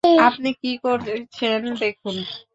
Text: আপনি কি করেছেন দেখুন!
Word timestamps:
আপনি 0.27 0.49
কি 0.61 0.71
করেছেন 0.83 1.61
দেখুন! 1.81 2.15